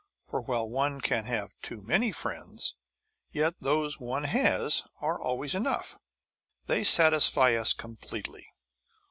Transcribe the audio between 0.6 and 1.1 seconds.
one